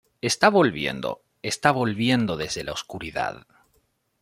[0.21, 3.45] Está volviendo, está volviendo desde la oscuridad.